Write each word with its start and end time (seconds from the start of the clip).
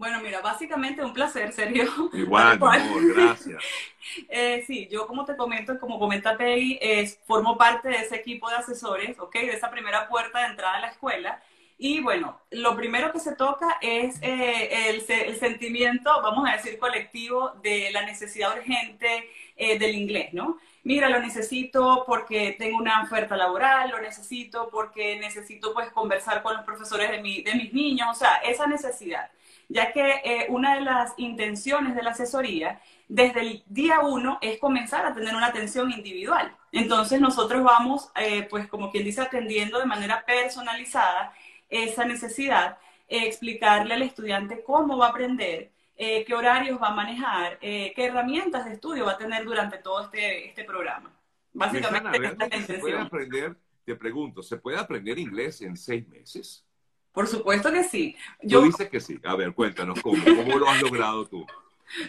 Bueno, 0.00 0.18
mira, 0.22 0.40
básicamente 0.40 1.04
un 1.04 1.12
placer, 1.12 1.52
Sergio. 1.52 1.84
Igual, 2.14 2.52
amor, 2.52 3.14
gracias. 3.14 3.62
eh, 4.30 4.64
sí, 4.66 4.88
yo 4.90 5.06
como 5.06 5.26
te 5.26 5.36
comento, 5.36 5.78
como 5.78 5.98
comenta 5.98 6.38
Peggy, 6.38 6.78
eh, 6.80 7.06
formo 7.26 7.58
parte 7.58 7.90
de 7.90 7.96
ese 7.96 8.16
equipo 8.16 8.48
de 8.48 8.56
asesores, 8.56 9.18
¿ok? 9.18 9.34
De 9.34 9.50
esa 9.50 9.70
primera 9.70 10.08
puerta 10.08 10.38
de 10.40 10.46
entrada 10.46 10.76
a 10.76 10.80
la 10.80 10.86
escuela. 10.86 11.42
Y 11.76 12.00
bueno, 12.00 12.40
lo 12.50 12.74
primero 12.76 13.12
que 13.12 13.20
se 13.20 13.36
toca 13.36 13.76
es 13.82 14.16
eh, 14.22 14.88
el, 14.88 15.04
el, 15.06 15.38
sentimiento, 15.38 16.10
vamos 16.22 16.48
a 16.48 16.52
decir, 16.52 16.78
colectivo 16.78 17.50
de 17.62 17.90
la 17.92 18.06
necesidad 18.06 18.56
urgente 18.56 19.28
eh, 19.54 19.78
del 19.78 19.94
inglés, 19.94 20.32
¿no? 20.32 20.58
Mira, 20.82 21.10
lo 21.10 21.20
necesito 21.20 22.04
porque 22.06 22.56
tengo 22.58 22.78
una 22.78 23.02
oferta 23.02 23.36
laboral, 23.36 23.90
lo 23.90 24.00
necesito 24.00 24.70
porque 24.70 25.20
necesito 25.20 25.74
pues 25.74 25.90
conversar 25.90 26.42
con 26.42 26.56
los 26.56 26.64
profesores 26.64 27.10
de, 27.10 27.20
mi, 27.20 27.42
de 27.42 27.54
mis 27.54 27.74
niños, 27.74 28.08
o 28.10 28.14
sea, 28.14 28.36
esa 28.36 28.66
necesidad 28.66 29.30
ya 29.70 29.92
que 29.92 30.20
eh, 30.24 30.46
una 30.48 30.74
de 30.74 30.80
las 30.80 31.14
intenciones 31.16 31.94
de 31.94 32.02
la 32.02 32.10
asesoría 32.10 32.82
desde 33.06 33.40
el 33.40 33.62
día 33.66 34.00
uno 34.00 34.38
es 34.42 34.58
comenzar 34.58 35.06
a 35.06 35.14
tener 35.14 35.34
una 35.34 35.46
atención 35.46 35.92
individual. 35.92 36.54
Entonces 36.72 37.20
nosotros 37.20 37.62
vamos, 37.62 38.10
eh, 38.16 38.42
pues 38.50 38.66
como 38.66 38.90
quien 38.90 39.04
dice, 39.04 39.20
atendiendo 39.20 39.78
de 39.78 39.86
manera 39.86 40.24
personalizada 40.26 41.32
esa 41.68 42.04
necesidad, 42.04 42.78
eh, 43.08 43.26
explicarle 43.26 43.94
al 43.94 44.02
estudiante 44.02 44.62
cómo 44.64 44.98
va 44.98 45.06
a 45.06 45.10
aprender, 45.10 45.70
qué 45.96 46.34
horarios 46.34 46.80
va 46.80 46.88
a 46.88 46.94
manejar, 46.94 47.58
qué 47.58 47.92
herramientas 47.94 48.64
de 48.64 48.72
estudio 48.72 49.04
va 49.04 49.12
a 49.12 49.18
tener 49.18 49.44
durante 49.44 49.76
todo 49.76 50.04
este, 50.04 50.48
este 50.48 50.64
programa. 50.64 51.12
Básicamente, 51.52 52.62
¿se 52.62 52.78
puede 52.78 52.98
aprender, 52.98 53.54
te 53.84 53.94
pregunto, 53.96 54.42
¿se 54.42 54.56
puede 54.56 54.78
aprender 54.78 55.18
inglés 55.18 55.60
en 55.60 55.76
seis 55.76 56.08
meses? 56.08 56.64
Por 57.12 57.26
supuesto 57.26 57.72
que 57.72 57.84
sí. 57.84 58.16
Yo... 58.42 58.60
Tú 58.60 58.66
dices 58.66 58.88
que 58.88 59.00
sí. 59.00 59.18
A 59.24 59.34
ver, 59.34 59.52
cuéntanos 59.52 60.00
cómo, 60.00 60.22
cómo 60.24 60.58
lo 60.58 60.68
has 60.68 60.80
logrado 60.80 61.26
tú. 61.26 61.46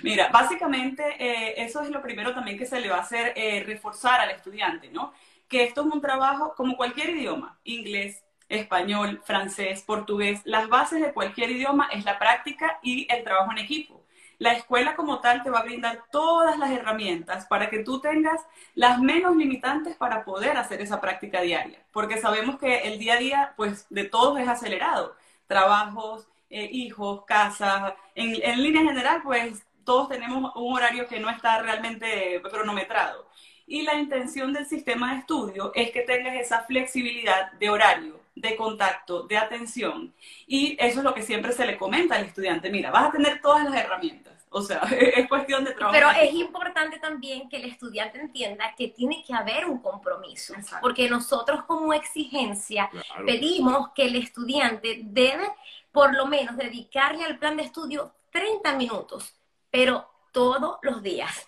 Mira, 0.03 0.29
básicamente 0.29 1.03
eh, 1.19 1.55
eso 1.57 1.81
es 1.81 1.89
lo 1.89 2.01
primero 2.01 2.33
también 2.33 2.57
que 2.57 2.65
se 2.65 2.79
le 2.79 2.89
va 2.89 2.97
a 2.97 3.01
hacer 3.01 3.33
eh, 3.35 3.63
reforzar 3.65 4.21
al 4.21 4.29
estudiante, 4.29 4.89
¿no? 4.91 5.13
Que 5.47 5.63
esto 5.63 5.81
es 5.81 5.87
un 5.87 6.01
trabajo 6.01 6.53
como 6.55 6.77
cualquier 6.77 7.09
idioma, 7.09 7.57
inglés, 7.63 8.23
español, 8.47 9.21
francés, 9.25 9.81
portugués, 9.81 10.41
las 10.43 10.69
bases 10.69 11.01
de 11.01 11.13
cualquier 11.13 11.51
idioma 11.51 11.89
es 11.91 12.05
la 12.05 12.19
práctica 12.19 12.79
y 12.83 13.07
el 13.11 13.23
trabajo 13.23 13.51
en 13.51 13.57
equipo 13.57 14.00
la 14.41 14.53
escuela 14.53 14.95
como 14.95 15.19
tal 15.19 15.43
te 15.43 15.51
va 15.51 15.59
a 15.59 15.63
brindar 15.63 16.05
todas 16.11 16.57
las 16.57 16.71
herramientas 16.71 17.45
para 17.45 17.69
que 17.69 17.83
tú 17.83 18.01
tengas 18.01 18.41
las 18.73 18.97
menos 18.99 19.35
limitantes 19.35 19.95
para 19.95 20.25
poder 20.25 20.57
hacer 20.57 20.81
esa 20.81 20.99
práctica 20.99 21.41
diaria, 21.41 21.77
porque 21.91 22.17
sabemos 22.17 22.57
que 22.57 22.79
el 22.79 22.97
día 22.97 23.13
a 23.13 23.17
día, 23.17 23.53
pues, 23.55 23.85
de 23.91 24.05
todos 24.05 24.39
es 24.39 24.47
acelerado. 24.47 25.15
Trabajos, 25.45 26.27
eh, 26.49 26.67
hijos, 26.71 27.23
casa, 27.25 27.95
en, 28.15 28.35
en 28.41 28.63
línea 28.63 28.81
general, 28.81 29.21
pues, 29.23 29.63
todos 29.85 30.09
tenemos 30.09 30.51
un 30.55 30.75
horario 30.75 31.07
que 31.07 31.19
no 31.19 31.29
está 31.29 31.61
realmente 31.61 32.41
cronometrado. 32.49 33.29
Y 33.67 33.83
la 33.83 33.93
intención 33.93 34.53
del 34.53 34.65
sistema 34.65 35.13
de 35.13 35.19
estudio 35.19 35.71
es 35.75 35.91
que 35.91 36.01
tengas 36.01 36.33
esa 36.33 36.63
flexibilidad 36.63 37.51
de 37.59 37.69
horario, 37.69 38.19
de 38.35 38.55
contacto, 38.55 39.23
de 39.23 39.37
atención. 39.37 40.13
Y 40.47 40.77
eso 40.79 40.99
es 40.99 41.03
lo 41.03 41.13
que 41.13 41.23
siempre 41.23 41.51
se 41.51 41.65
le 41.65 41.77
comenta 41.77 42.15
al 42.15 42.25
estudiante. 42.25 42.69
Mira, 42.69 42.91
vas 42.91 43.09
a 43.09 43.11
tener 43.11 43.41
todas 43.41 43.65
las 43.65 43.75
herramientas 43.75 44.41
o 44.53 44.61
sea, 44.61 44.79
es 44.91 45.27
cuestión 45.29 45.63
de 45.63 45.71
trabajo. 45.71 45.97
Pero 45.97 46.11
es 46.11 46.33
importante 46.33 46.99
también 46.99 47.47
que 47.49 47.57
el 47.57 47.65
estudiante 47.65 48.19
entienda 48.19 48.75
que 48.77 48.89
tiene 48.89 49.23
que 49.25 49.33
haber 49.33 49.65
un 49.65 49.81
compromiso, 49.81 50.53
porque 50.81 51.09
nosotros 51.09 51.63
como 51.63 51.93
exigencia 51.93 52.89
pedimos 53.25 53.91
que 53.95 54.05
el 54.05 54.17
estudiante 54.17 55.01
debe 55.03 55.47
por 55.91 56.13
lo 56.15 56.25
menos 56.25 56.57
dedicarle 56.57 57.23
al 57.23 57.39
plan 57.39 57.55
de 57.57 57.63
estudio 57.63 58.13
30 58.31 58.75
minutos, 58.75 59.33
pero 59.69 60.05
todos 60.31 60.79
los 60.81 61.01
días. 61.01 61.47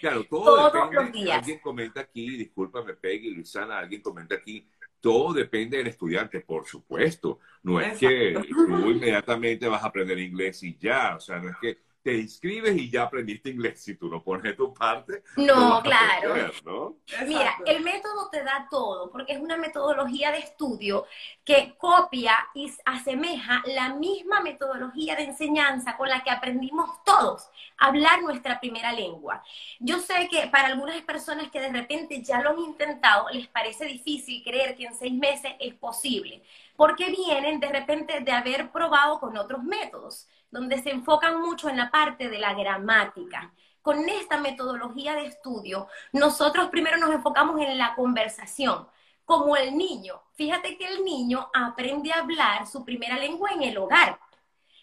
Claro, 0.00 0.24
todo 0.24 0.70
todos 0.70 0.92
los 0.92 1.12
días. 1.12 1.38
Alguien 1.38 1.58
comenta 1.58 2.00
aquí, 2.02 2.36
discúlpame 2.36 2.94
Peggy, 2.94 3.30
Luisana, 3.30 3.78
alguien 3.78 4.00
comenta 4.00 4.36
aquí, 4.36 4.68
todo 5.04 5.34
depende 5.34 5.76
del 5.76 5.88
estudiante, 5.88 6.40
por 6.40 6.64
supuesto. 6.64 7.38
No 7.62 7.78
es 7.78 7.98
que 7.98 8.34
tú 8.48 8.90
inmediatamente 8.90 9.68
vas 9.68 9.82
a 9.82 9.88
aprender 9.88 10.18
inglés 10.18 10.62
y 10.62 10.78
ya, 10.78 11.16
o 11.16 11.20
sea, 11.20 11.38
no 11.40 11.50
es 11.50 11.56
que 11.60 11.76
te 12.04 12.18
inscribes 12.18 12.76
y 12.76 12.90
ya 12.90 13.04
aprendiste 13.04 13.48
inglés. 13.48 13.82
Si 13.82 13.96
tú 13.96 14.08
no 14.08 14.22
pones 14.22 14.54
tu 14.56 14.74
parte. 14.74 15.22
No, 15.36 15.82
claro. 15.82 16.98
Mira, 17.26 17.56
el 17.64 17.82
método 17.82 18.28
te 18.30 18.44
da 18.44 18.68
todo, 18.70 19.10
porque 19.10 19.32
es 19.32 19.40
una 19.40 19.56
metodología 19.56 20.30
de 20.30 20.38
estudio 20.38 21.06
que 21.44 21.74
copia 21.78 22.36
y 22.54 22.70
asemeja 22.84 23.62
la 23.64 23.94
misma 23.94 24.42
metodología 24.42 25.16
de 25.16 25.24
enseñanza 25.24 25.96
con 25.96 26.10
la 26.10 26.22
que 26.22 26.30
aprendimos 26.30 27.02
todos 27.04 27.48
a 27.78 27.86
hablar 27.86 28.20
nuestra 28.20 28.60
primera 28.60 28.92
lengua. 28.92 29.42
Yo 29.80 29.98
sé 29.98 30.28
que 30.30 30.46
para 30.48 30.68
algunas 30.68 31.00
personas 31.02 31.50
que 31.50 31.60
de 31.60 31.72
repente 31.72 32.22
ya 32.22 32.42
lo 32.42 32.50
han 32.50 32.58
intentado, 32.58 33.30
les 33.30 33.48
parece 33.48 33.86
difícil 33.86 34.44
creer 34.44 34.76
que 34.76 34.84
en 34.84 34.94
seis 34.94 35.14
meses 35.14 35.52
es 35.58 35.72
posible, 35.74 36.42
porque 36.76 37.10
vienen 37.10 37.60
de 37.60 37.68
repente 37.68 38.20
de 38.20 38.32
haber 38.32 38.70
probado 38.70 39.18
con 39.20 39.38
otros 39.38 39.62
métodos 39.64 40.28
donde 40.54 40.80
se 40.80 40.90
enfocan 40.90 41.40
mucho 41.40 41.68
en 41.68 41.76
la 41.76 41.90
parte 41.90 42.28
de 42.28 42.38
la 42.38 42.54
gramática. 42.54 43.52
Con 43.82 44.08
esta 44.08 44.38
metodología 44.38 45.14
de 45.14 45.26
estudio, 45.26 45.88
nosotros 46.12 46.70
primero 46.70 46.96
nos 46.96 47.10
enfocamos 47.10 47.60
en 47.60 47.76
la 47.76 47.96
conversación, 47.96 48.86
como 49.24 49.56
el 49.56 49.76
niño. 49.76 50.22
Fíjate 50.34 50.78
que 50.78 50.86
el 50.86 51.04
niño 51.04 51.50
aprende 51.52 52.12
a 52.12 52.20
hablar 52.20 52.68
su 52.68 52.84
primera 52.84 53.18
lengua 53.18 53.50
en 53.50 53.64
el 53.64 53.76
hogar. 53.76 54.20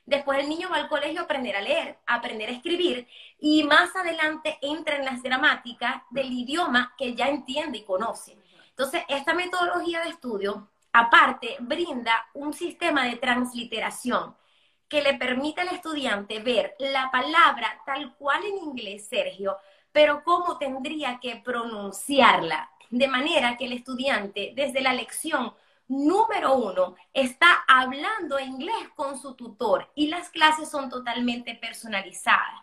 Después 0.06 0.40
el 0.40 0.50
niño 0.50 0.68
va 0.70 0.76
al 0.76 0.90
colegio 0.90 1.22
a 1.22 1.24
aprender 1.24 1.56
a 1.56 1.62
leer, 1.62 2.00
a 2.06 2.16
aprender 2.16 2.50
a 2.50 2.54
escribir 2.54 3.08
y 3.40 3.64
más 3.64 3.96
adelante 3.96 4.58
entra 4.62 4.98
en 4.98 5.06
las 5.06 5.24
gramáticas 5.24 6.04
del 6.10 6.34
idioma 6.34 6.94
que 6.98 7.16
ya 7.16 7.30
entiende 7.30 7.78
y 7.78 7.86
conoce. 7.86 8.38
Entonces, 8.72 9.04
esta 9.08 9.34
metodología 9.34 10.02
de 10.02 10.10
estudio, 10.10 10.70
aparte, 10.92 11.56
brinda 11.62 12.28
un 12.34 12.52
sistema 12.52 13.06
de 13.06 13.16
transliteración 13.16 14.36
que 14.92 15.02
le 15.02 15.14
permite 15.14 15.62
al 15.62 15.70
estudiante 15.70 16.40
ver 16.40 16.76
la 16.78 17.10
palabra 17.10 17.82
tal 17.86 18.14
cual 18.18 18.44
en 18.44 18.58
inglés, 18.58 19.08
Sergio, 19.08 19.58
pero 19.94 20.22
cómo 20.22 20.58
tendría 20.58 21.18
que 21.22 21.38
pronunciarla, 21.38 22.70
de 22.90 23.08
manera 23.08 23.56
que 23.56 23.68
el 23.68 23.72
estudiante 23.72 24.52
desde 24.54 24.82
la 24.82 24.92
lección 24.92 25.54
número 25.88 26.56
uno 26.56 26.96
está 27.14 27.64
hablando 27.70 28.38
inglés 28.38 28.90
con 28.94 29.18
su 29.18 29.34
tutor 29.34 29.90
y 29.96 30.08
las 30.08 30.30
clases 30.30 30.70
son 30.70 30.90
totalmente 30.90 31.56
personalizadas. 31.56 32.60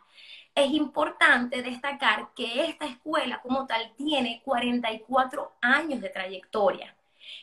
Es 0.54 0.70
importante 0.70 1.62
destacar 1.62 2.28
que 2.36 2.66
esta 2.66 2.84
escuela 2.84 3.40
como 3.40 3.66
tal 3.66 3.94
tiene 3.96 4.42
44 4.44 5.52
años 5.62 6.02
de 6.02 6.10
trayectoria 6.10 6.94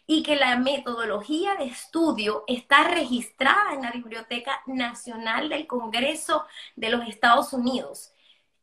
y 0.08 0.24
que 0.24 0.36
la 0.36 0.58
metodología 0.58 1.56
de 1.56 1.66
estudio 1.66 2.44
está 2.48 2.84
registrada 2.84 3.74
en 3.74 3.82
la 3.82 3.92
Biblioteca 3.92 4.62
Nacional 4.68 5.50
del 5.50 5.68
Congreso 5.68 6.46
de 6.76 6.90
los 6.90 7.08
Estados 7.08 7.54
Unidos. 7.54 8.12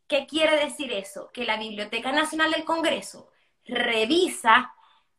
¿Qué 0.06 0.26
quiere 0.26 0.56
decir 0.64 0.92
eso? 0.92 1.30
Que 1.32 1.44
la 1.44 1.56
Biblioteca 1.56 2.12
Nacional 2.12 2.50
del 2.52 2.64
Congreso 2.64 3.30
revisa 3.64 4.74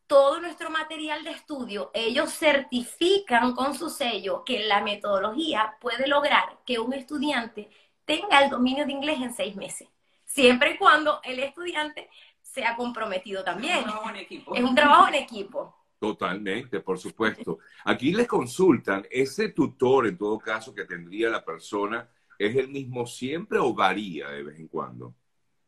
todo 0.06 0.40
nuestro 0.40 0.70
material 0.70 1.24
de 1.24 1.30
estudio, 1.30 1.90
ellos 1.94 2.30
certifican 2.32 3.54
con 3.54 3.74
su 3.74 3.88
sello 3.88 4.44
que 4.44 4.66
la 4.66 4.82
metodología 4.82 5.76
puede 5.80 6.06
lograr 6.06 6.58
que 6.66 6.78
un 6.78 6.92
estudiante 6.92 7.70
tenga 8.04 8.44
el 8.44 8.50
dominio 8.50 8.84
de 8.84 8.92
inglés 8.92 9.20
en 9.20 9.32
seis 9.32 9.56
meses, 9.56 9.88
siempre 10.24 10.72
y 10.72 10.76
cuando 10.76 11.20
el 11.22 11.38
estudiante 11.38 12.10
sea 12.42 12.76
comprometido 12.76 13.42
también. 13.42 13.78
Es 13.78 13.84
un 13.84 13.90
trabajo 13.90 14.10
en 14.10 14.16
equipo. 14.16 14.54
Es 14.54 14.62
un 14.62 14.74
trabajo 14.74 15.08
en 15.08 15.14
equipo. 15.14 15.74
Totalmente, 16.04 16.80
por 16.80 16.98
supuesto. 16.98 17.60
Aquí 17.82 18.12
les 18.12 18.26
consultan, 18.28 19.06
¿ese 19.10 19.48
tutor 19.48 20.06
en 20.06 20.18
todo 20.18 20.38
caso 20.38 20.74
que 20.74 20.84
tendría 20.84 21.30
la 21.30 21.42
persona 21.42 22.06
es 22.38 22.54
el 22.56 22.68
mismo 22.68 23.06
siempre 23.06 23.58
o 23.58 23.72
varía 23.72 24.28
de 24.28 24.42
vez 24.42 24.60
en 24.60 24.68
cuando? 24.68 25.14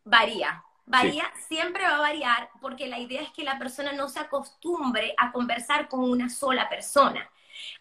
Varía, 0.05 0.63
varía, 0.85 1.25
siempre 1.49 1.85
va 1.85 1.97
a 1.97 2.01
variar 2.01 2.51
porque 2.61 2.87
la 2.87 2.99
idea 2.99 3.23
es 3.23 3.31
que 3.31 3.45
la 3.45 3.59
persona 3.59 3.93
no 3.93 4.11
se 4.11 4.21
acostumbre 4.21 5.15
a 5.17 5.33
conversar 5.33 5.89
con 5.89 6.01
una 6.01 6.29
sola 6.29 6.69
persona. 6.69 7.31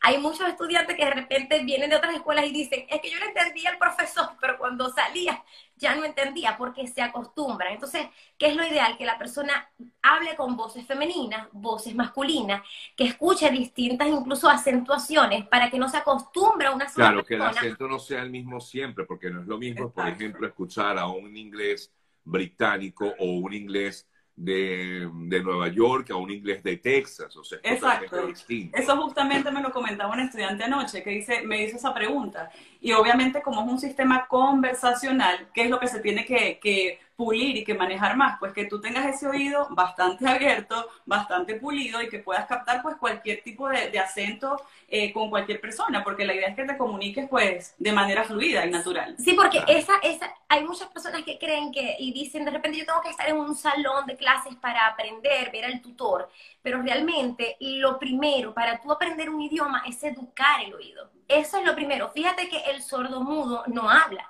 Hay 0.01 0.17
muchos 0.17 0.47
estudiantes 0.47 0.95
que 0.95 1.05
de 1.05 1.11
repente 1.11 1.63
vienen 1.63 1.89
de 1.89 1.95
otras 1.95 2.15
escuelas 2.15 2.45
y 2.45 2.51
dicen, 2.51 2.85
es 2.89 3.01
que 3.01 3.09
yo 3.09 3.19
no 3.19 3.25
entendía 3.25 3.71
al 3.71 3.77
profesor, 3.77 4.29
pero 4.39 4.57
cuando 4.57 4.89
salía 4.89 5.43
ya 5.77 5.95
no 5.95 6.05
entendía 6.05 6.55
porque 6.57 6.87
se 6.87 7.01
acostumbran. 7.01 7.73
Entonces, 7.73 8.07
¿qué 8.37 8.47
es 8.47 8.55
lo 8.55 8.65
ideal? 8.65 8.97
Que 8.97 9.05
la 9.05 9.17
persona 9.17 9.69
hable 10.01 10.35
con 10.35 10.55
voces 10.55 10.85
femeninas, 10.85 11.47
voces 11.51 11.93
masculinas, 11.95 12.61
que 12.95 13.05
escuche 13.05 13.49
distintas 13.49 14.07
incluso 14.07 14.49
acentuaciones 14.49 15.45
para 15.47 15.69
que 15.69 15.77
no 15.77 15.89
se 15.89 15.97
acostumbre 15.97 16.67
a 16.67 16.71
una 16.71 16.87
sola 16.87 17.07
Claro, 17.07 17.25
que 17.25 17.35
el 17.35 17.41
acento 17.41 17.87
no 17.87 17.99
sea 17.99 18.21
el 18.21 18.29
mismo 18.29 18.61
siempre, 18.61 19.05
porque 19.05 19.29
no 19.29 19.41
es 19.41 19.47
lo 19.47 19.57
mismo, 19.57 19.91
por 19.91 20.07
ejemplo, 20.07 20.47
escuchar 20.47 20.97
a 20.97 21.07
un 21.07 21.35
inglés 21.35 21.91
británico 22.23 23.13
o 23.19 23.25
un 23.25 23.53
inglés 23.53 24.07
de, 24.35 25.09
Nueva 25.43 25.67
York 25.69 26.11
a 26.11 26.15
un 26.15 26.31
inglés 26.31 26.63
de 26.63 26.77
Texas. 26.77 27.35
O 27.37 27.43
sea, 27.43 27.59
Exacto. 27.63 28.27
Eso 28.73 28.97
justamente 28.97 29.51
me 29.51 29.61
lo 29.61 29.71
comentaba 29.71 30.13
un 30.13 30.19
estudiante 30.19 30.63
anoche 30.63 31.03
que 31.03 31.11
dice, 31.11 31.41
me 31.43 31.63
hizo 31.63 31.77
esa 31.77 31.93
pregunta. 31.93 32.49
Y 32.81 32.91
obviamente 32.93 33.41
como 33.41 33.61
es 33.61 33.67
un 33.67 33.79
sistema 33.79 34.27
conversacional, 34.27 35.49
¿qué 35.53 35.63
es 35.63 35.69
lo 35.69 35.79
que 35.79 35.87
se 35.87 35.99
tiene 35.99 36.25
que, 36.25 36.59
que 36.61 36.99
pulir 37.15 37.57
y 37.57 37.63
que 37.63 37.73
manejar 37.73 38.17
más, 38.17 38.37
pues 38.39 38.53
que 38.53 38.65
tú 38.65 38.81
tengas 38.81 39.05
ese 39.05 39.27
oído 39.27 39.67
bastante 39.71 40.27
abierto, 40.27 40.89
bastante 41.05 41.55
pulido 41.55 42.01
y 42.01 42.09
que 42.09 42.19
puedas 42.19 42.45
captar 42.45 42.81
pues 42.81 42.97
cualquier 42.97 43.41
tipo 43.41 43.69
de, 43.69 43.97
acento 43.99 44.61
eh, 44.87 45.13
con 45.13 45.29
cualquier 45.29 45.61
persona, 45.61 46.03
porque 46.03 46.25
la 46.25 46.33
idea 46.33 46.49
es 46.49 46.55
que 46.55 46.65
te 46.65 46.77
comuniques 46.77 47.27
pues 47.29 47.75
de 47.77 47.91
manera 47.91 48.23
fluida 48.23 48.65
y 48.65 48.69
natural. 48.69 49.15
Sí, 49.17 49.33
porque 49.33 49.63
esa, 49.67 49.93
esa, 50.03 50.33
hay 50.49 50.63
muchas 50.63 50.89
personas 50.89 51.23
que 51.23 51.39
creen 51.39 51.71
que 51.71 51.95
y 51.97 52.11
dicen 52.11 52.45
de 52.45 52.51
repente 52.51 52.77
yo 52.77 52.85
tengo 52.85 53.01
que 53.01 53.09
estar 53.09 53.27
en 53.29 53.37
un 53.37 53.55
salón 53.55 54.05
de 54.05 54.17
clases 54.17 54.55
para 54.55 54.87
aprender, 54.87 55.51
ver 55.51 55.65
al 55.65 55.81
tutor, 55.81 56.29
pero 56.61 56.81
realmente 56.81 57.55
lo 57.59 57.97
primero 57.97 58.53
para 58.53 58.79
tú 58.81 58.91
aprender 58.91 59.29
un 59.29 59.41
idioma 59.41 59.83
es 59.87 60.03
educar 60.03 60.61
el 60.63 60.73
oído. 60.73 61.09
Eso 61.27 61.57
es 61.57 61.65
lo 61.65 61.73
primero. 61.73 62.09
Fíjate 62.09 62.47
que 62.49 62.59
el 62.69 62.83
sordo 62.83 63.21
mudo 63.21 63.63
no 63.67 63.89
habla 63.89 64.29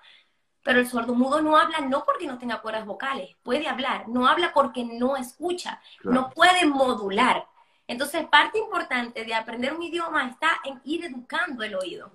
pero 0.66 0.80
el 0.80 0.88
sordomudo 0.88 1.44
no 1.44 1.56
habla 1.56 1.80
no 1.82 2.04
porque 2.04 2.26
no 2.26 2.40
tenga 2.40 2.60
cuerdas 2.60 2.88
vocales, 2.88 3.36
puede 3.44 3.68
hablar, 3.68 4.10
no 4.10 4.28
habla 4.28 4.52
porque 4.52 4.84
no 4.84 5.16
escucha, 5.16 5.80
no 6.04 6.32
puede 6.32 6.66
modular. 6.66 7.46
Entonces, 7.88 8.26
parte 8.26 8.58
importante 8.58 9.24
de 9.24 9.36
aprender 9.36 9.76
un 9.76 9.84
idioma 9.84 10.28
está 10.28 10.60
en 10.66 10.82
ir 10.84 11.06
educando 11.06 11.64
el 11.64 11.76
oído. 11.76 12.12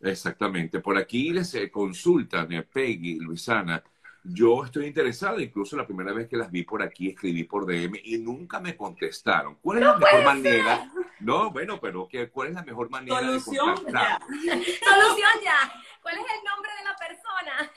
Exactamente. 0.00 0.80
Por 0.80 0.96
aquí 0.96 1.30
les 1.30 1.54
eh, 1.54 1.70
consultan 1.70 2.54
a 2.54 2.62
Peggy, 2.62 3.20
Luisana. 3.20 3.82
Yo 4.24 4.64
estoy 4.64 4.86
interesada, 4.86 5.42
incluso 5.42 5.76
la 5.76 5.86
primera 5.86 6.14
vez 6.14 6.28
que 6.28 6.38
las 6.38 6.50
vi 6.50 6.62
por 6.62 6.82
aquí, 6.82 7.10
escribí 7.10 7.44
por 7.44 7.66
DM 7.66 8.00
y 8.02 8.16
nunca 8.16 8.60
me 8.60 8.74
contestaron. 8.78 9.56
¿Cuál 9.60 9.78
es 9.78 9.84
la 9.84 9.96
mejor 9.98 10.24
manera? 10.24 10.91
No, 11.22 11.50
bueno, 11.50 11.80
pero 11.80 12.08
¿qué, 12.08 12.28
¿cuál 12.28 12.48
es 12.48 12.54
la 12.54 12.64
mejor 12.64 12.90
manera 12.90 13.18
Solución 13.20 13.84
de 13.84 13.92
Ya. 13.92 14.18
Solución 14.28 15.30
ya. 15.44 15.82
¿Cuál 16.02 16.16
es 16.16 16.24
el 16.36 16.44
nombre 16.44 16.70
de 16.78 16.84
la 16.84 16.96
persona? 16.96 17.72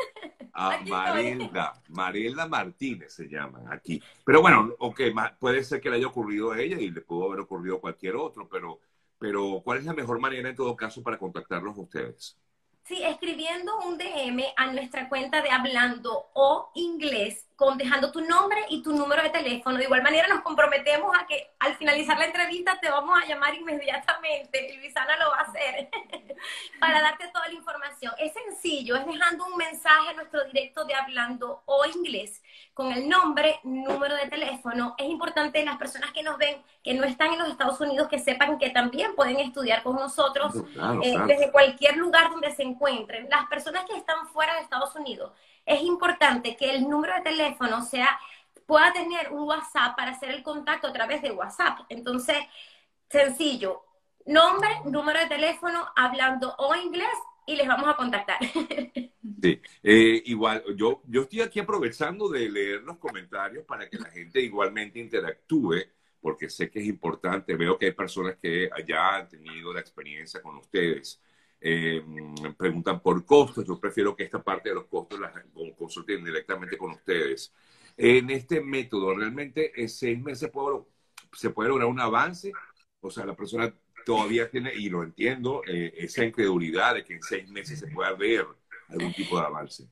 Ah, 0.53 0.79
Marilda, 0.87 1.81
Marilda 1.89 2.47
Martínez 2.47 3.13
se 3.13 3.27
llama 3.27 3.61
aquí. 3.71 4.01
Pero 4.23 4.41
bueno, 4.41 4.73
ok, 4.79 5.01
puede 5.37 5.63
ser 5.63 5.79
que 5.79 5.89
le 5.89 5.97
haya 5.97 6.07
ocurrido 6.07 6.51
a 6.51 6.59
ella 6.59 6.79
y 6.79 6.89
le 6.89 7.01
pudo 7.01 7.27
haber 7.27 7.41
ocurrido 7.41 7.77
a 7.77 7.81
cualquier 7.81 8.15
otro, 8.15 8.47
pero, 8.49 8.79
pero 9.19 9.61
¿cuál 9.63 9.77
es 9.79 9.85
la 9.85 9.93
mejor 9.93 10.19
manera 10.19 10.49
en 10.49 10.55
todo 10.55 10.75
caso 10.75 11.03
para 11.03 11.19
contactarlos 11.19 11.77
a 11.77 11.81
ustedes? 11.81 12.37
Sí, 12.85 13.03
escribiendo 13.03 13.79
un 13.79 13.97
DM 13.97 14.43
a 14.55 14.71
nuestra 14.71 15.09
cuenta 15.09 15.41
de 15.41 15.49
Hablando 15.49 16.29
o 16.33 16.71
Inglés, 16.75 17.47
con 17.55 17.77
dejando 17.77 18.11
tu 18.11 18.21
nombre 18.21 18.59
y 18.69 18.83
tu 18.83 18.91
número 18.93 19.23
de 19.23 19.29
teléfono. 19.29 19.77
De 19.77 19.85
igual 19.85 20.03
manera 20.03 20.27
nos 20.27 20.41
comprometemos 20.41 21.15
a 21.17 21.25
que 21.25 21.51
al 21.59 21.75
finalizar 21.75 22.17
la 22.17 22.25
entrevista 22.25 22.77
te 22.79 22.89
vamos 22.89 23.17
a 23.21 23.25
llamar 23.25 23.55
inmediatamente, 23.55 24.69
y 24.73 24.77
Luisana 24.77 25.17
lo 25.17 25.31
va 25.31 25.37
a 25.37 25.43
hacer, 25.43 25.89
para 26.79 27.01
darte 27.01 27.27
toda 27.29 27.47
la 27.47 27.53
información. 27.53 28.13
Es 28.17 28.33
sencillo, 28.33 28.95
es 28.95 29.05
dejando 29.05 29.45
un 29.45 29.57
mensaje 29.57 30.09
a 30.09 30.13
nuestro 30.13 30.43
directo 30.45 30.85
de 30.85 30.95
Hablando 30.95 31.63
o 31.65 31.85
Inglés 31.85 32.41
con 32.73 32.91
el 32.91 33.07
nombre, 33.07 33.59
número 33.63 34.15
de 34.15 34.27
teléfono. 34.27 34.95
Es 34.97 35.07
importante 35.07 35.63
las 35.63 35.77
personas 35.77 36.11
que 36.11 36.23
nos 36.23 36.37
ven, 36.37 36.61
que 36.83 36.93
no 36.93 37.05
están 37.05 37.31
en 37.31 37.39
los 37.39 37.47
Estados 37.47 37.79
Unidos, 37.79 38.09
que 38.09 38.19
sepan 38.19 38.57
que 38.59 38.69
también 38.69 39.15
pueden 39.15 39.39
estudiar 39.39 39.81
con 39.81 39.95
nosotros 39.95 40.53
eh, 41.01 41.15
desde 41.25 41.51
cualquier 41.53 41.95
lugar 41.95 42.29
donde 42.31 42.51
se 42.51 42.63
encuentren. 42.63 43.29
Las 43.29 43.45
personas 43.45 43.85
que 43.85 43.95
están 43.95 44.27
fuera 44.27 44.55
de 44.55 44.61
Estados 44.61 44.93
Unidos, 44.93 45.31
es 45.65 45.81
importante 45.81 46.55
que 46.55 46.71
el 46.71 46.89
número 46.89 47.13
de 47.15 47.21
teléfono 47.21 47.81
sea, 47.83 48.19
pueda 48.65 48.91
tener 48.93 49.31
un 49.31 49.47
WhatsApp 49.47 49.95
para 49.95 50.11
hacer 50.11 50.31
el 50.31 50.43
contacto 50.43 50.87
a 50.87 50.93
través 50.93 51.21
de 51.21 51.31
WhatsApp. 51.31 51.79
Entonces, 51.89 52.37
sencillo, 53.09 53.83
nombre, 54.25 54.69
número 54.85 55.19
de 55.19 55.27
teléfono, 55.27 55.87
hablando 55.95 56.55
o 56.57 56.75
inglés 56.75 57.07
y 57.45 57.55
les 57.55 57.67
vamos 57.67 57.87
a 57.87 57.95
contactar. 57.95 58.37
Sí, 59.41 59.61
eh, 59.83 60.23
igual, 60.25 60.63
yo, 60.75 61.01
yo 61.07 61.23
estoy 61.23 61.41
aquí 61.41 61.59
aprovechando 61.59 62.29
de 62.29 62.49
leer 62.49 62.81
los 62.81 62.97
comentarios 62.97 63.63
para 63.65 63.87
que 63.87 63.97
la 63.97 64.09
gente 64.09 64.39
igualmente 64.39 64.97
interactúe, 64.97 65.83
porque 66.19 66.49
sé 66.49 66.71
que 66.71 66.79
es 66.79 66.85
importante. 66.85 67.55
Veo 67.55 67.77
que 67.77 67.87
hay 67.87 67.91
personas 67.91 68.37
que 68.37 68.69
ya 68.87 69.15
han 69.17 69.27
tenido 69.27 69.73
la 69.73 69.81
experiencia 69.81 70.41
con 70.41 70.55
ustedes. 70.55 71.21
Eh, 71.61 72.03
preguntan 72.57 73.01
por 73.01 73.25
costos. 73.25 73.65
Yo 73.65 73.79
prefiero 73.79 74.15
que 74.15 74.23
esta 74.23 74.43
parte 74.43 74.69
de 74.69 74.75
los 74.75 74.85
costos 74.85 75.19
las 75.19 75.33
consulten 75.77 76.23
directamente 76.23 76.77
con 76.77 76.91
ustedes. 76.91 77.53
En 77.97 78.29
este 78.29 78.61
método, 78.61 79.15
realmente 79.15 79.71
en 79.81 79.89
seis 79.89 80.21
meses 80.21 80.51
se 81.33 81.49
puede 81.49 81.69
lograr 81.69 81.87
un 81.87 81.99
avance. 81.99 82.51
O 83.01 83.09
sea, 83.09 83.25
la 83.25 83.35
persona 83.35 83.73
todavía 84.05 84.49
tiene, 84.49 84.73
y 84.73 84.89
lo 84.89 85.03
entiendo, 85.03 85.61
eh, 85.67 85.93
esa 85.97 86.23
incredulidad 86.23 86.93
de 86.93 87.03
que 87.03 87.15
en 87.15 87.23
seis 87.23 87.49
meses 87.49 87.79
se 87.79 87.87
pueda 87.87 88.13
ver 88.13 88.45
algún 88.89 89.13
tipo 89.13 89.39
de 89.39 89.45
avance. 89.45 89.87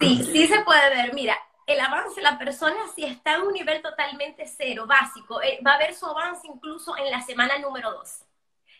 Sí, 0.00 0.22
sí 0.32 0.46
se 0.46 0.60
puede 0.62 0.90
ver. 0.90 1.14
Mira, 1.14 1.36
el 1.66 1.80
avance, 1.80 2.20
la 2.20 2.38
persona 2.38 2.76
si 2.94 3.04
está 3.04 3.36
en 3.36 3.42
un 3.42 3.52
nivel 3.52 3.80
totalmente 3.80 4.44
cero, 4.46 4.86
básico, 4.86 5.40
eh, 5.42 5.58
va 5.66 5.74
a 5.74 5.78
ver 5.78 5.94
su 5.94 6.06
avance 6.06 6.46
incluso 6.46 6.96
en 6.96 7.10
la 7.10 7.22
semana 7.22 7.58
número 7.58 7.92
dos. 7.92 8.25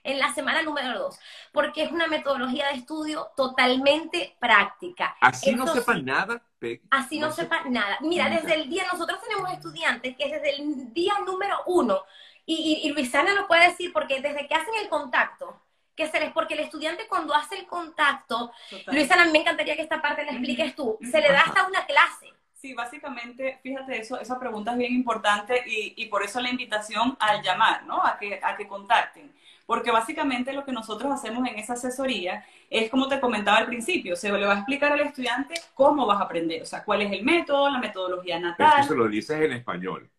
En 0.06 0.18
la 0.18 0.32
semana 0.32 0.62
número 0.62 0.98
dos, 0.98 1.18
porque 1.52 1.82
es 1.82 1.90
una 1.90 2.06
metodología 2.06 2.68
de 2.68 2.74
estudio 2.74 3.28
totalmente 3.36 4.36
práctica. 4.40 5.16
Así 5.20 5.54
no 5.54 5.66
sepa 5.66 5.94
nada, 5.94 6.42
Así 6.90 7.18
no, 7.18 7.30
sepa 7.32 7.64
nada. 7.66 7.98
Mira, 8.00 8.28
desde 8.30 8.54
el 8.54 8.68
día, 8.68 8.84
nosotros 8.90 9.20
tenemos 9.20 9.52
estudiantes 9.52 10.16
que 10.16 10.28
desde 10.28 10.56
el 10.56 10.92
día 10.92 11.14
número 11.24 11.56
uno 11.66 12.02
y, 12.46 12.80
y, 12.84 12.92
Luisana 12.92 13.34
lo 13.34 13.48
puede 13.48 13.68
decir 13.68 13.92
porque 13.92 14.20
desde 14.20 14.46
que 14.46 14.54
hacen 14.54 14.74
el 14.80 14.88
contacto, 14.88 15.60
que 15.96 16.08
se 16.08 16.20
les, 16.20 16.32
porque 16.32 16.54
el 16.54 16.60
estudiante 16.60 17.08
cuando 17.08 17.34
hace 17.34 17.58
el 17.58 17.66
contacto, 17.66 18.52
Luisana, 18.86 19.24
me 19.24 19.40
encantaría 19.40 19.74
que 19.74 19.82
esta 19.82 20.00
parte 20.00 20.24
la 20.24 20.32
expliques 20.32 20.76
tú, 20.76 20.96
se 21.00 21.20
le 21.20 21.32
da 21.32 21.40
hasta 21.40 21.66
una 21.66 21.84
clase. 21.86 22.32
Sí, 22.56 22.72
básicamente, 22.72 23.58
fíjate, 23.62 23.98
eso, 23.98 24.18
esa 24.18 24.40
pregunta 24.40 24.72
es 24.72 24.78
bien 24.78 24.94
importante 24.94 25.62
y, 25.66 25.92
y, 25.94 26.06
por 26.06 26.22
eso 26.22 26.40
la 26.40 26.48
invitación 26.48 27.14
al 27.20 27.42
llamar, 27.42 27.84
¿no? 27.84 28.02
A 28.02 28.16
que, 28.18 28.40
a 28.42 28.56
que 28.56 28.66
contacten. 28.66 29.30
Porque 29.66 29.90
básicamente 29.90 30.54
lo 30.54 30.64
que 30.64 30.72
nosotros 30.72 31.12
hacemos 31.12 31.46
en 31.46 31.58
esa 31.58 31.74
asesoría 31.74 32.46
es, 32.70 32.88
como 32.88 33.08
te 33.08 33.20
comentaba 33.20 33.58
al 33.58 33.66
principio, 33.66 34.16
se 34.16 34.32
le 34.32 34.46
va 34.46 34.54
a 34.54 34.56
explicar 34.56 34.90
al 34.92 35.00
estudiante 35.00 35.54
cómo 35.74 36.06
vas 36.06 36.18
a 36.18 36.24
aprender, 36.24 36.62
o 36.62 36.66
sea, 36.66 36.82
cuál 36.82 37.02
es 37.02 37.12
el 37.12 37.24
método, 37.24 37.68
la 37.68 37.78
metodología 37.78 38.40
natal. 38.40 38.80
Eso 38.80 38.94
lo 38.94 39.06
dices 39.06 39.38
en 39.38 39.52
español. 39.52 40.10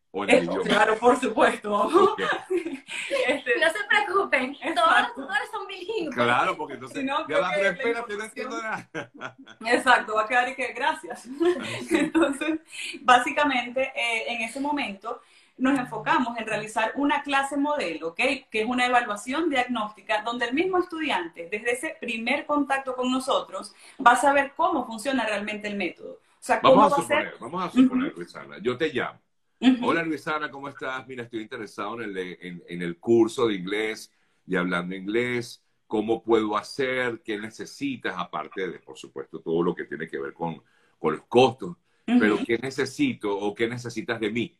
Claro, 0.66 0.98
por 0.98 1.20
supuesto. 1.20 2.16
Este, 3.28 3.60
no 3.60 3.68
se 3.70 3.84
preocupen, 3.88 4.58
todos 4.76 5.02
los 5.02 5.14
tutores 5.16 5.50
son 5.52 5.68
bilingües. 5.68 6.16
Claro, 6.16 6.58
porque 6.58 6.76
entonces 6.76 7.04
no, 7.04 7.28
ya 7.28 7.40
la 7.40 7.56
espera, 7.56 8.06
no 8.08 8.24
entiendo 8.24 8.62
nada. 8.62 8.90
Exacto, 9.66 10.16
va 10.16 10.24
a 10.24 10.28
quedar 10.28 10.50
y 10.50 10.56
que 10.56 10.74
gracias. 10.74 11.28
entonces, 11.92 12.60
básicamente, 13.02 13.92
eh, 13.96 14.26
en 14.28 14.42
ese 14.42 14.60
momento 14.60 15.22
nos 15.58 15.78
enfocamos 15.80 16.38
en 16.38 16.46
realizar 16.46 16.92
una 16.96 17.24
clase 17.24 17.58
modelo, 17.58 18.10
¿ok? 18.10 18.18
Que 18.50 18.62
es 18.62 18.66
una 18.66 18.86
evaluación 18.86 19.50
diagnóstica 19.50 20.22
donde 20.22 20.46
el 20.46 20.54
mismo 20.54 20.78
estudiante, 20.78 21.48
desde 21.52 21.72
ese 21.72 21.98
primer 22.00 22.46
contacto 22.46 22.96
con 22.96 23.12
nosotros, 23.12 23.74
va 24.06 24.12
a 24.12 24.16
saber 24.18 24.54
cómo 24.56 24.86
funciona 24.86 25.26
realmente 25.26 25.68
el 25.68 25.76
método. 25.76 26.14
O 26.14 26.48
sea, 26.48 26.62
cómo 26.62 26.76
vamos 26.76 26.94
a 26.94 27.02
suponer, 27.02 27.34
vamos 27.40 27.64
a 27.64 27.72
suponer, 27.72 28.14
Luisana, 28.16 28.58
yo 28.62 28.78
te 28.78 28.90
llamo 28.90 29.20
Hola 29.60 30.04
Luisana, 30.04 30.52
¿cómo 30.52 30.70
estás? 30.70 31.08
Mira, 31.08 31.24
estoy 31.24 31.42
interesado 31.42 32.00
en 32.02 32.16
el, 32.16 32.64
en, 32.68 32.82
el 32.82 33.00
curso 33.00 33.48
de 33.48 33.56
inglés 33.56 34.12
y 34.46 34.56
hablando 34.56 34.96
inglés. 34.96 35.64
¿Cómo 35.88 36.22
puedo 36.22 36.56
hacer? 36.56 37.22
¿Qué 37.24 37.40
necesitas? 37.40 38.14
Aparte 38.18 38.68
de, 38.68 38.80
por 38.80 38.98
supuesto, 38.98 39.40
todo 39.40 39.64
lo 39.64 39.74
que 39.74 39.86
tiene 39.86 40.08
que 40.08 40.20
ver 40.20 40.34
con, 40.34 40.62
con 41.00 41.14
los 41.14 41.26
costos. 41.26 41.76
Pero 42.06 42.38
¿qué 42.46 42.58
necesito 42.58 43.38
o 43.38 43.54
qué 43.54 43.68
necesitas 43.68 44.20
de 44.20 44.30
mí? 44.30 44.58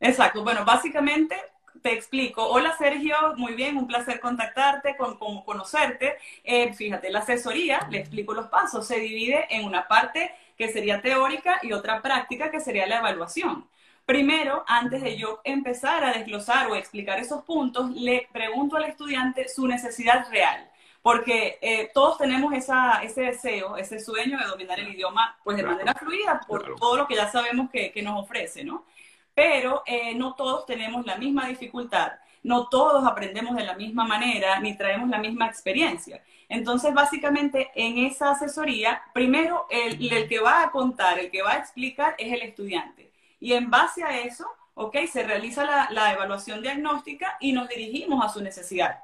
Exacto. 0.00 0.42
Bueno, 0.44 0.64
básicamente 0.64 1.36
te 1.82 1.92
explico. 1.92 2.46
Hola 2.46 2.76
Sergio, 2.78 3.16
muy 3.36 3.54
bien, 3.54 3.76
un 3.76 3.86
placer 3.86 4.20
contactarte, 4.20 4.96
con, 4.96 5.18
conocerte. 5.44 6.16
Eh, 6.44 6.72
fíjate, 6.74 7.10
la 7.10 7.20
asesoría, 7.20 7.86
le 7.90 7.98
explico 7.98 8.34
los 8.34 8.46
pasos, 8.46 8.86
se 8.86 9.00
divide 9.00 9.46
en 9.50 9.64
una 9.64 9.88
parte 9.88 10.30
que 10.56 10.68
sería 10.68 11.02
teórica 11.02 11.58
y 11.62 11.72
otra 11.72 12.00
práctica 12.00 12.50
que 12.50 12.60
sería 12.60 12.86
la 12.86 12.98
evaluación. 12.98 13.68
Primero, 14.08 14.64
antes 14.66 15.02
de 15.02 15.18
yo 15.18 15.42
empezar 15.44 16.02
a 16.02 16.14
desglosar 16.14 16.68
o 16.68 16.74
explicar 16.74 17.18
esos 17.18 17.44
puntos, 17.44 17.90
le 17.90 18.26
pregunto 18.32 18.78
al 18.78 18.84
estudiante 18.84 19.46
su 19.50 19.68
necesidad 19.68 20.30
real, 20.30 20.66
porque 21.02 21.58
eh, 21.60 21.90
todos 21.92 22.16
tenemos 22.16 22.54
esa, 22.54 23.02
ese 23.02 23.20
deseo, 23.20 23.76
ese 23.76 24.00
sueño 24.00 24.38
de 24.38 24.46
dominar 24.46 24.80
el 24.80 24.94
idioma 24.94 25.36
pues 25.44 25.58
de 25.58 25.62
manera 25.62 25.92
fluida 25.92 26.40
por 26.48 26.74
todo 26.76 26.96
lo 26.96 27.06
que 27.06 27.16
ya 27.16 27.30
sabemos 27.30 27.68
que, 27.68 27.92
nos 28.02 28.22
ofrece, 28.24 28.64
¿no? 28.64 28.86
Pero 29.34 29.82
eh, 29.84 30.14
no 30.14 30.32
todos 30.32 30.64
tenemos 30.64 31.04
la 31.04 31.18
misma 31.18 31.46
dificultad, 31.46 32.12
no 32.42 32.70
todos 32.70 33.06
aprendemos 33.06 33.56
de 33.56 33.64
la 33.64 33.74
misma 33.74 34.04
manera, 34.04 34.58
ni 34.58 34.74
traemos 34.74 35.10
la 35.10 35.18
misma 35.18 35.48
experiencia. 35.48 36.22
Entonces, 36.48 36.94
básicamente, 36.94 37.70
en 37.74 37.98
esa 37.98 38.30
asesoría, 38.30 39.02
primero 39.12 39.66
el, 39.68 40.10
el 40.10 40.26
que 40.26 40.40
va 40.40 40.62
a 40.62 40.70
contar, 40.70 41.18
el 41.18 41.30
que 41.30 41.42
va 41.42 41.52
a 41.52 41.58
explicar 41.58 42.14
es 42.16 42.32
el 42.32 42.40
estudiante 42.40 43.08
Y 43.40 43.52
en 43.54 43.70
base 43.70 44.02
a 44.04 44.18
eso, 44.20 44.46
¿ok? 44.74 44.96
Se 45.10 45.22
realiza 45.22 45.64
la, 45.64 45.88
la 45.90 46.12
evaluación 46.12 46.62
diagnóstica 46.62 47.36
y 47.40 47.52
nos 47.52 47.68
dirigimos 47.68 48.24
a 48.24 48.28
su 48.28 48.42
necesidad. 48.42 49.00